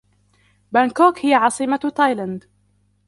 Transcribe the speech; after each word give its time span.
بانكوك 0.71 1.25
هي 1.25 1.33
عاصمة 1.33 1.91
تايلاند. 1.95 2.43